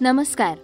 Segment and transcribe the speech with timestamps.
[0.00, 0.58] नमस्कार.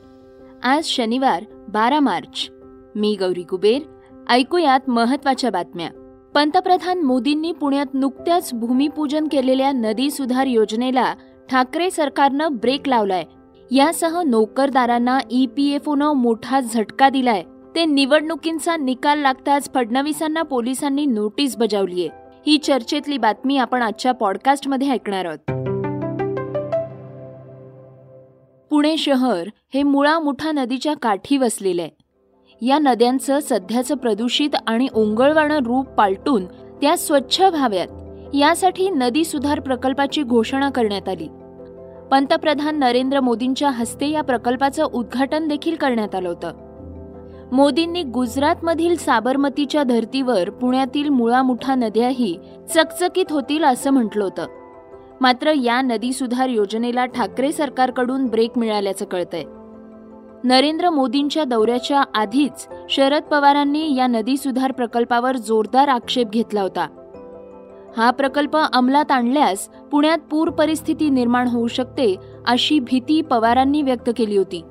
[0.62, 2.50] आज शनिवार बारा मार्च.
[2.96, 3.82] मी गौरी कुबेर
[4.30, 5.88] ऐकूयात महत्त्वाच्या बातम्या.
[6.34, 11.14] पंतप्रधान मोदींनी पुण्यात नुकत्याच भूमिपूजन केलेल्या नदी सुधार योजनेला
[11.50, 13.24] ठाकरे सरकारनं ब्रेक लावलाय.
[13.70, 17.42] यासह नोकरदारांना ईपीएफओनं मोठा झटका दिलाय.
[17.74, 22.08] ते निवडणुकींचा निकाल लागताच फडणवीसांना पोलिसांनी नोटीस बजावलीय.
[22.46, 25.73] ही चर्चेतली बातमी आपण आजच्या पॉडकास्टमध्ये ऐकणार आहोत.
[28.74, 31.82] पुणे शहर हे मुळा मुठा नदीच्या काठी वसलेलं.
[31.82, 36.44] आहे या नद्यांचं सध्याचं प्रदूषित आणि ओंगळवाणं रूप पालटून
[36.80, 37.86] त्या स्वच्छ व्हाव्यात
[38.34, 41.28] यासाठी नदी सुधार प्रकल्पाची घोषणा करण्यात आली.
[42.10, 46.52] पंतप्रधान नरेंद्र मोदींच्या हस्ते या प्रकल्पाचं उद्घाटन देखील करण्यात आलं होतं.
[47.52, 52.38] मोदींनी गुजरातमधील साबरमतीच्या धर्तीवर पुण्यातील मुळामुठा नद्याही
[52.74, 54.63] चकचकीत होतील असं म्हटलं होतं.
[55.24, 59.44] मात्र या नदी सुधार योजनेला ठाकरे सरकारकडून ब्रेक मिळाल्याचं कळतंय.
[60.44, 66.86] नरेंद्र मोदींच्या दौऱ्याच्या आधीच शरद पवारांनी या नदी सुधार प्रकल्पावर जोरदार आक्षेप घेतला होता.
[67.96, 74.36] हा प्रकल्प अंमलात आणल्यास पुण्यात पूर परिस्थिती निर्माण होऊ शकते अशी भीती पवारांनी व्यक्त केली
[74.36, 74.62] होती.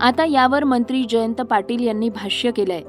[0.00, 2.82] आता यावर मंत्री जयंत पाटील यांनी भाष्य केलंय.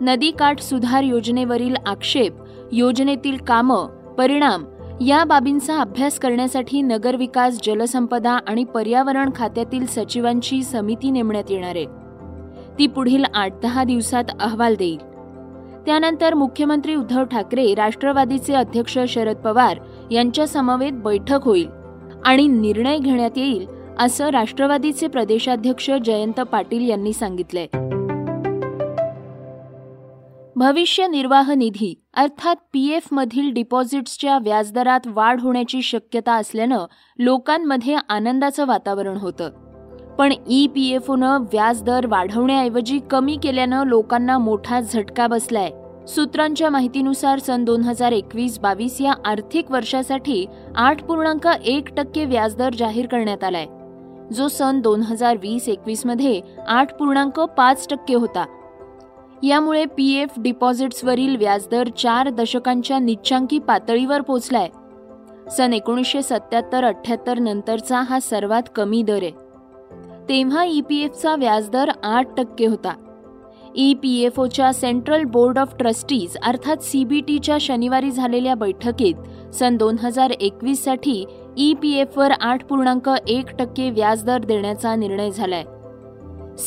[0.00, 2.32] नदीकाठ सुधार योजनेवरील आक्षेप
[2.72, 4.64] योजनेतील कामं परिणाम
[5.06, 11.86] या बाबींचा अभ्यास करण्यासाठी नगरविकास जलसंपदा आणि पर्यावरण खात्यातील सचिवांची समिती नेमण्यात येणार आहे.
[12.78, 14.98] ती पुढील आठ दहा दिवसात अहवाल देईल.
[15.86, 19.78] त्यानंतर मुख्यमंत्री उद्धव ठाकरे राष्ट्रवादीचे अध्यक्ष शरद पवार
[20.10, 21.68] यांच्या समवेत बैठक होईल
[22.24, 23.66] आणि निर्णय घेण्यात येईल
[23.98, 27.66] असं राष्ट्रवादीचे प्रदेशाध्यक्ष जयंत पाटील यांनी सांगितलंय.
[30.62, 36.84] भविष्य निर्वाह निधी अर्थात पी एफमधील डिपॉझिट्सच्या व्याजदरात वाढ होण्याची शक्यता असल्यानं
[37.18, 39.48] लोकांमध्ये आनंदाचं वातावरण होतं.
[40.18, 45.70] पण ई पी एफ ओनं व्याजदर वाढवण्याऐवजी कमी केल्यानं लोकांना मोठा झटका बसलाय.
[46.08, 50.46] सूत्रांच्या माहितीनुसार सन दोन हजार एकवीस बावीस या आर्थिक वर्षासाठी
[50.76, 53.66] आठ पूर्णांक एक टक्के व्याजदर जाहीर करण्यात आलाय.
[54.34, 58.46] जो सन दोन हजार वीस एकवीसमध्ये आठ पूर्णांक पाच टक्के होता.
[59.42, 64.68] यामुळे पी एफ डिपॉझिट्सवरील व्याजदर चार दशकांच्या निच्चांकी पातळीवर पोचलाय.
[65.50, 69.30] सन एकोणीसशे सत्याहत्तर अठ्याहत्तर नंतरचा हा सर्वात कमी दर आहे.
[70.28, 72.94] तेव्हा ई पी एफचा व्याजदर आठ टक्के होता.
[73.74, 79.54] ई पी एफ ओच्या सेंट्रल बोर्ड ऑफ ट्रस्टीज अर्थात सी बी टीच्या शनिवारी झालेल्या बैठकीत
[79.54, 81.24] सन दोन हजार एकवीससाठी
[81.56, 85.64] ई पी एफवर आठ पूर्णांक एक टक्के व्याजदर देण्याचा निर्णय झालाय.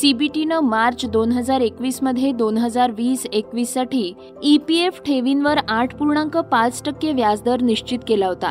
[0.00, 4.12] सीबीटीनं मार्च दोन हजार एकवीसमध्ये दोन हजार वीस एकवीससाठी
[4.44, 8.50] ई पी एफ ठेवींवर आठ पूर्णांक पाच टक्के व्याजदर निश्चित केला होता.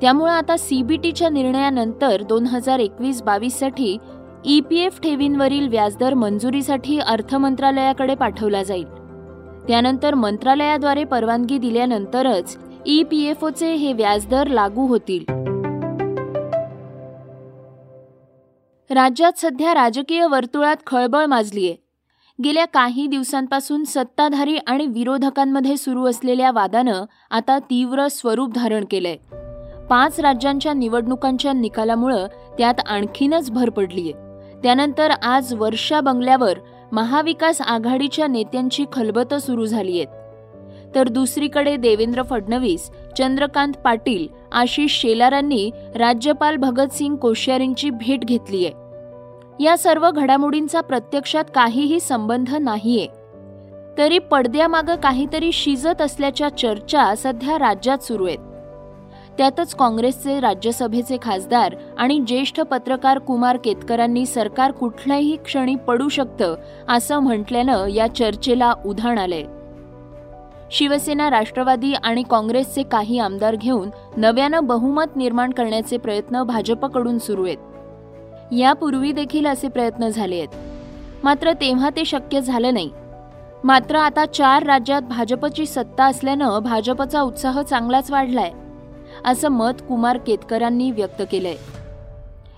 [0.00, 3.96] त्यामुळे आता सीबीटीच्या निर्णयानंतर दोन हजार एकवीस बावीससाठी
[4.44, 8.86] ई पी एफ ठेवींवरील व्याजदर मंजुरीसाठी अर्थ मंत्रालयाकडे पाठवला जाईल.
[9.68, 15.24] त्यानंतर मंत्रालयाद्वारे परवानगी दिल्यानंतरच ई पी एफ ओचे हे व्याजदर लागू होतील.
[18.90, 21.74] राज्यात सध्या राजकीय वर्तुळात खळबळ माजलीये.
[22.38, 29.16] गेल्या काही दिवसांपासून सत्ताधारी आणि विरोधकांमध्ये सुरू असलेल्या वादानं आता तीव्र स्वरूप धारण केलंय.
[29.90, 32.26] पाच राज्यांच्या निवडणुकांच्या निकालामुळं
[32.58, 34.12] त्यात आणखीनच भर पडलीय.
[34.62, 36.58] त्यानंतर आज वर्षा बंगल्यावर
[36.92, 45.70] महाविकास आघाडीच्या नेत्यांची खलबतं सुरू झाली आहेत तर दुसरीकडे देवेंद्र फडणवीस चंद्रकांत पाटील आशिष शेलारांनी
[45.94, 48.79] राज्यपाल भगतसिंग कोश्यारींची भेट घेतली आहे
[49.60, 53.06] या सर्व घडामोडींचा प्रत्यक्षात काहीही संबंध नाहीये.
[53.98, 58.38] तरी पडद्यामागं काहीतरी शिजत असल्याच्या चर्चा सध्या राज्यात सुरू आहेत.
[59.38, 66.54] त्यातच काँग्रेसचे राज्यसभेचे खासदार आणि ज्येष्ठ पत्रकार कुमार केतकरांनी सरकार कुठल्याही क्षणी पडू शकतं
[66.88, 69.44] असं म्हटल्यानं या चर्चेला उधाण आलंय.
[70.70, 77.58] शिवसेना राष्ट्रवादी आणि काँग्रेसचे काही आमदार घेऊन नव्यानं बहुमत निर्माण करण्याचे प्रयत्न भाजपकडून सुरू आहेत.
[78.52, 80.48] यापूर्वी देखील असे प्रयत्न झाले आहेत.
[81.24, 82.90] मात्र तेव्हा ते शक्य झालं नाही.
[83.64, 88.50] मात्र आता चार राज्यात भाजपची सत्ता असल्यानं भाजपचा उत्साह चांगलाच वाढलाय
[89.24, 91.56] असं मत कुमार केतकरांनी व्यक्त केलंय.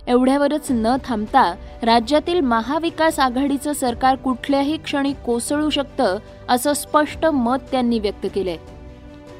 [0.06, 6.18] एवढ्यावरच न थांबता राज्यातील महाविकास आघाडीचं सरकार कुठल्याही क्षणी कोसळू शकतं
[6.48, 8.56] असं स्पष्ट मत त्यांनी व्यक्त केलंय.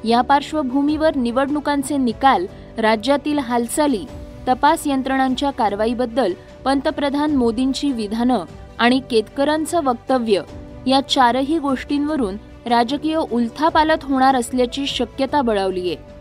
[0.09, 2.45] या पार्श्वभूमीवर निवडणुकांचे निकाल
[2.77, 4.05] राज्यातील हालचाली
[4.47, 6.33] तपास यंत्रणांच्या कारवाईबद्दल
[6.65, 8.43] पंतप्रधान मोदींची विधानं
[8.79, 10.41] आणि केतकरांचं वक्तव्य
[10.87, 16.13] या चारही गोष्टींवरून राजकीय उलथापालत होणार असल्याची शक्यता बळावली आहे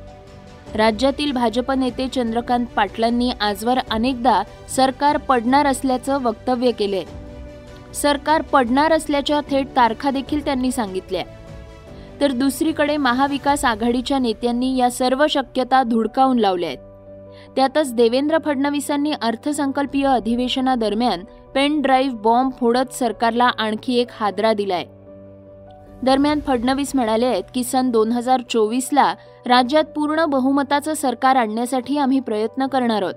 [0.78, 4.42] राज्यातील भाजप नेते चंद्रकांत पाटलांनी आजवर अनेकदा
[4.76, 7.04] सरकार पडणार असल्याचं वक्तव्य केले
[7.94, 11.22] सरकार पडणार असल्याच्या थेट तारखा देखील त्यांनी सांगितल्या.
[12.20, 16.91] तर दुसरीकडे महाविकास आघाडीच्या नेत्यांनी या सर्व शक्यता धुडकावून लावल्या आहेत
[17.56, 24.84] त्यातच देवेंद्र फडणवीसांनी अर्थसंकल्पीय अधिवेशनादरम्यान पेन ड्राईव्ह बॉम्ब फोडत सरकारला आणखी एक हादरा दिलाय.
[26.02, 29.14] दरम्यान फडणवीस म्हणाले आहेत की सन दोन हजार चोवीसला
[29.46, 33.14] राज्यात पूर्ण बहुमताचं सरकार आणण्यासाठी आम्ही प्रयत्न करणार आहोत.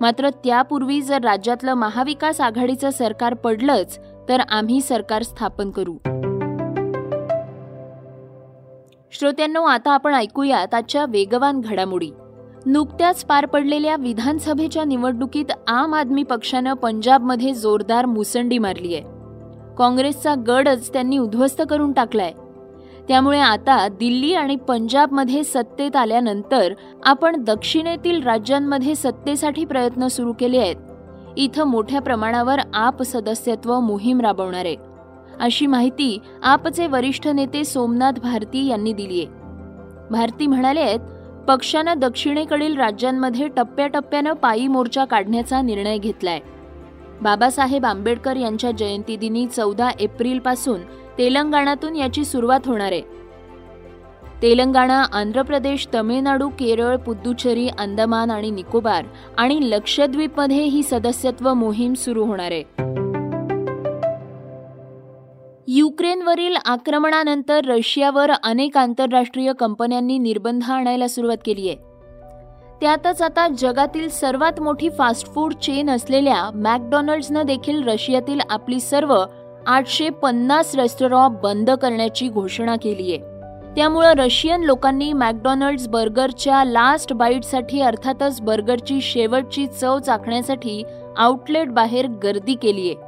[0.00, 5.96] मात्र त्यापूर्वी जर राज्यातलं महाविकास आघाडीचं सरकार पडलंच तर आम्ही सरकार स्थापन करू.
[9.12, 12.10] श्रोत्यांनो आता आपण ऐकूयात आजच्या वेगवान घडामोडी.
[12.66, 19.04] नुकत्याच पार पडलेल्या विधानसभेच्या निवडणुकीत आम आदमी पक्षानं पंजाबमध्ये जोरदार मुसंडी मारली आहे.
[19.78, 22.32] काँग्रेसचा गडच त्यांनी उद्ध्वस्त करून टाकलाय.
[23.08, 26.72] त्यामुळे आता दिल्ली आणि पंजाबमध्ये सत्तेत आल्यानंतर
[27.04, 30.76] आपण दक्षिणेतील राज्यांमध्ये सत्तेसाठी प्रयत्न सुरू केले आहेत.
[31.36, 34.76] इथं मोठ्या प्रमाणावर आप सदस्यत्व मोहीम राबवणार आहे.
[35.40, 39.26] अशी माहिती आपचे वरिष्ठ नेते सोमनाथ भारती यांनी दिली आहे
[40.10, 41.00] भारती म्हणाले आहेत
[41.48, 46.40] पक्षानं दक्षिणेकडील राज्यांमध्ये टप्प्याटप्प्यानं पायी मोर्चा काढण्याचा निर्णय घेतलाय.
[47.22, 50.80] बाबासाहेब आंबेडकर यांच्या जयंतीदिनी चौदा एप्रिलपासून
[51.18, 53.02] तेलंगणातून याची सुरुवात होणार आहे.
[54.42, 59.04] तेलंगणा आंध्र प्रदेश तमिळनाडू केरळ पुद्दुचेरी अंदमान आणि निकोबार
[59.38, 62.97] आणि लक्षद्वीपमध्ये ही सदस्यत्व मोहीम सुरू होणार आहे.
[65.70, 71.76] युक्रेनवरील आक्रमणानंतर रशियावर अनेक आंतरराष्ट्रीय कंपन्यांनी निर्बंध आणायला सुरुवात केली आहे.
[72.80, 79.24] त्यातच आता जगातील सर्वात मोठी फास्ट फूड चेन असलेल्या मॅकडॉनल्ड्सनं देखील रशियातील आपली सर्व
[79.66, 83.18] आठशे पन्नास रेस्टॉरंट बंद करण्याची घोषणा केली आहे.
[83.76, 90.82] त्यामुळं रशियन लोकांनी मॅकडॉनल्ड्स बर्गरच्या लास्ट बाईटसाठी अर्थातच बर्गरची शेवटची चव चाखण्यासाठी
[91.16, 93.07] आउटलेट बाहेर गर्दी आहे.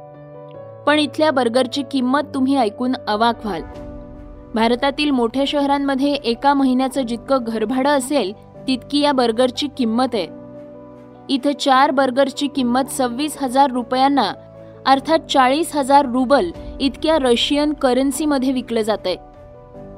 [0.87, 3.61] पण इथल्या बर्गरची किंमत तुम्ही ऐकून अवाक व्हाल.
[4.55, 8.31] भारतातील मोठ्या शहरांमध्ये एका महिन्याचं जितकं घरभाडं असेल
[8.67, 10.27] तितकी या बर्गरची किंमत आहे.
[11.29, 14.31] इथं चार बर्गरची किंमत सव्वीस हजार रुपयांना
[14.85, 19.15] अर्थात चाळीस हजार रुबल इतक्या रशियन करन्सीमध्ये विकलं जात आहे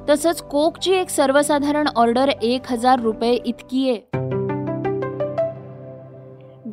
[0.08, 4.23] तसंच कोकची एक सर्वसाधारण ऑर्डर एक हजार रुपये इतकी आहे.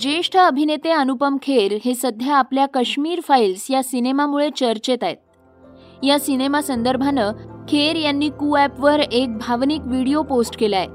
[0.02, 5.18] ज्येष्ठ अभिनेते अनुपम खेर हे सध्या आपल्या काश्मीर फाईल्स या सिनेमामुळे चर्चेत आहेत.
[6.04, 7.32] या सिनेमा संदर्भानं
[7.70, 10.88] खेर यांनी कू ॲपवर एक भावनिक व्हिडिओ पोस्ट केलाय.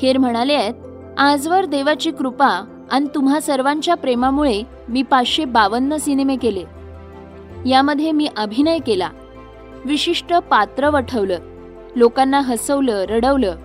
[0.00, 0.74] खेर म्हणाले आहेत
[1.18, 2.48] आजवर देवाची कृपा
[2.92, 6.64] आणि तुम्हा सर्वांच्या प्रेमामुळे मी पाचशे बावन्न सिनेमे केले.
[7.70, 9.10] यामध्ये मी अभिनय केला
[9.84, 11.38] विशिष्ट पात्र वठवलं
[11.96, 13.56] लोकांना हसवलं रडवलं.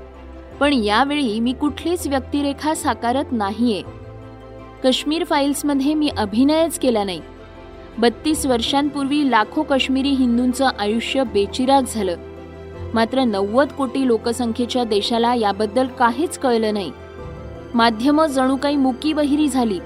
[0.60, 4.00] पण यावेळी मी कुठलीच व्यक्तिरेखा साकारत नाहीये.
[4.84, 7.22] काश्मीर फाईल्समध्ये मी अभिनयच केला नाही.
[7.98, 12.16] बत्तीस वर्षांपूर्वी लाखो काश्मीरी हिंदूंचं आयुष्य बेचिराग झालं.
[12.94, 16.92] मात्र नव्वद कोटी लोकसंख्येच्या देशाला याबद्दल काहीच कळलं नाही.
[17.74, 19.80] माध्यमं जणू काही मुकी बहिरी झाली.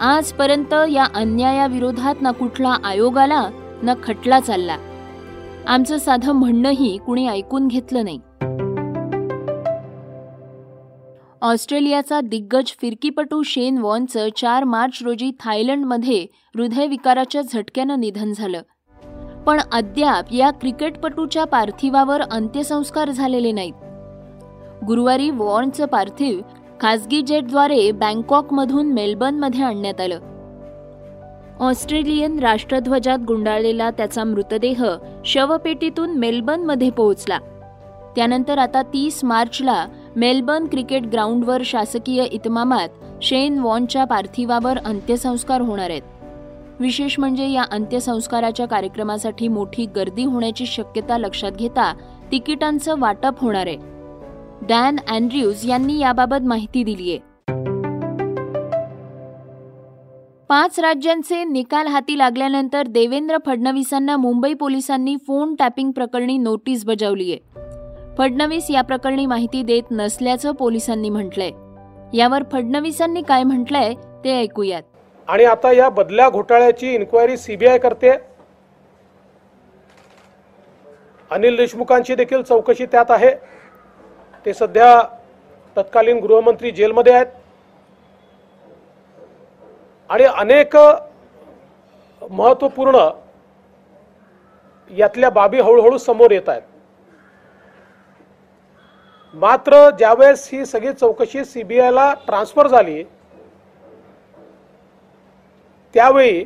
[0.00, 3.50] आजपर्यंत या अन्यायाविरोधात ना कुठला आयोग आला
[3.82, 4.76] ना खटला चालला.
[5.66, 8.20] आमचं साधं म्हणणंही कुणी ऐकून घेतलं नाही.
[11.46, 18.62] ऑस्ट्रेलियाचा दिग्गज फिरकीपटू शेन वॉनचं चार मार्च रोजी थायलंडमध्ये हृदयविकाराच्या झटक्यानं निधन झालं.
[19.46, 23.72] पण अद्याप या क्रिकेटपटूच्या पार्थिवावर अंत्यसंस्कार झालेले नाहीत.
[24.86, 26.40] गुरुवारी वॉर्नचं पार्थिव
[26.80, 30.20] खासगी जेटद्वारे बँकॉकमधून मेलबर्नमध्ये आणण्यात आलं.
[31.60, 34.84] ऑस्ट्रेलियन राष्ट्रध्वजात गुंडाळलेला त्याचा मृतदेह
[35.24, 37.38] शवपेटीतून मेलबर्नमध्ये पोहोचला.
[38.16, 46.02] त्यानंतर आता तीस मार्चला मेलबर्न क्रिकेट ग्राउंडवर शासकीय इतमामात शेन वॉनच्या पार्थिवावर अंत्यसंस्कार होणार आहेत.
[46.80, 51.92] विशेष म्हणजे या अंत्यसंस्काराच्या कार्यक्रमासाठी मोठी गर्दी होण्याची शक्यता लक्षात घेता
[52.32, 53.76] तिकिटांचं वाटप होणार आहे.
[54.68, 57.34] डॅन अँड्र्यूज यांनी याबाबत माहिती दिली आहे
[60.48, 67.65] पाच राज्यांचे निकाल हाती लागल्यानंतर देवेंद्र फडणवीसांना मुंबई पोलिसांनी फोन टॅपिंग प्रकरणी नोटीस बजावली आहे
[68.18, 71.50] फडणवीस या प्रकरणी माहिती देत नसल्याचं पोलिसांनी म्हटलंय.
[72.16, 73.94] यावर फडणवीसांनी काय म्हटलंय
[74.24, 74.82] ते ऐकूयात.
[75.28, 78.10] आणि आता या बदल्या घोटाळ्याची इन्क्वायरी सीबीआय करते.
[81.30, 83.34] अनिल देशमुखांची देखील चौकशी त्यात आहे.
[84.46, 85.02] ते सध्या
[85.76, 87.26] तत्कालीन गृहमंत्री जेलमध्ये आहेत.
[90.10, 90.76] आणि अनेक
[92.30, 93.08] महत्त्वपूर्ण
[94.90, 96.62] यातल्या बाबी हळूहळू समोर येत आहेत.
[99.40, 103.02] मात्र ज्यावेळेस ही सगळी चौकशी सीबीआयला ट्रान्सफर झाली
[105.94, 106.44] त्यावेळी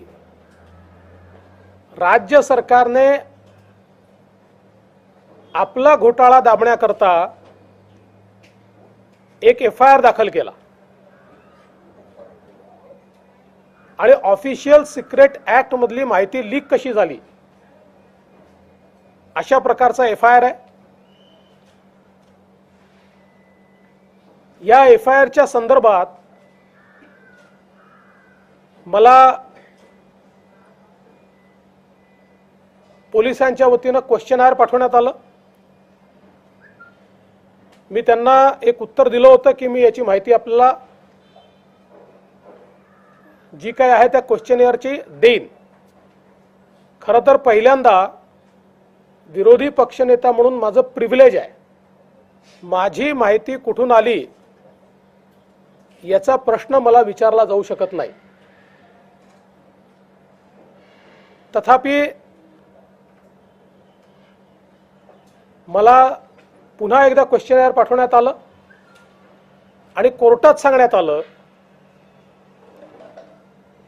[1.96, 3.06] राज्य सरकारने
[5.54, 7.12] आपला घोटाळा दाबण्याकरता
[9.42, 10.50] एक एफ आय आर दाखल केला.
[13.98, 17.18] आणि ऑफिशियल सिक्रेट ऍक्ट मधली माहिती लीक कशी झाली
[19.36, 20.69] अशा प्रकारचा एफ आय आर आहे.
[24.62, 26.06] या एफ आय आरच्या संदर्भात
[28.86, 29.32] मला
[33.12, 35.10] पोलिसांच्या वतीनं क्वेश्चन आर पाठवण्यात आलं.
[37.90, 40.72] मी त्यांना एक उत्तर दिलं होतं की मी याची माहिती आपल्याला
[43.60, 44.60] जी काय आहे त्या क्वेश्चन
[45.20, 45.46] देईन.
[47.02, 48.06] खरं तर पहिल्यांदा
[49.28, 51.50] विरोधी पक्षनेता म्हणून माझं प्रिव्हिलेज आहे.
[52.62, 54.24] माझी माहिती कुठून आली?
[56.04, 58.10] याचा प्रश्न मला विचारला जाऊ शकत नाही.
[61.54, 62.02] तथापि
[65.68, 66.08] मला
[66.80, 68.32] पुन्हा एकदा क्वेश्चन पाठवण्यात आलं
[69.96, 71.20] आणि कोर्टात सांगण्यात आलं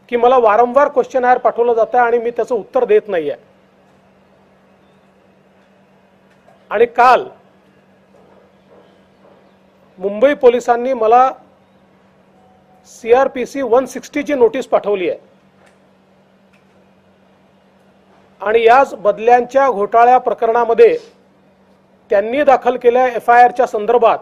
[0.08, 3.40] की मला वारंवार क्वेश्चन आयर पाठवलं जातं आणि मी त्याचं उत्तर देत नाही आहे
[6.70, 7.26] आणि काल
[9.98, 11.30] मुंबई पोलिसांनी मला
[13.02, 15.18] सीआरपीसी वन सिक्स्टीची नोटीस पाठवली आहे.
[18.40, 20.98] आणि याच बदल्यांच्या घोटाळ्या प्रकरणामध्ये
[22.10, 24.18] त्यांनी दाखल केल्या एफ आय आरच्या संदर्भात.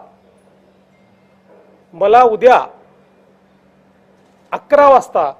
[1.93, 2.65] मला उद्या
[4.51, 5.33] अकरा वाजता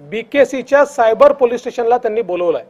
[0.00, 2.64] बीकेसीच्या सायबर पोलीस स्टेशनला त्यांनी बोलवलंय.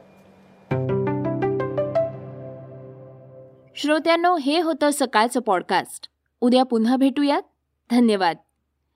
[3.74, 6.08] श्रोत्यांनो हे होतं सकाळचं पॉडकास्ट
[6.40, 7.42] उद्या पुन्हा भेटूयात.
[7.90, 8.36] धन्यवाद.